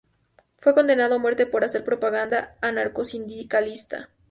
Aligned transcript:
Fue 0.57 0.73
condenado 0.73 1.13
a 1.13 1.17
muerte 1.19 1.45
por 1.45 1.63
hacer 1.63 1.83
propaganda 1.83 2.57
anarcosindicalista. 2.59 4.09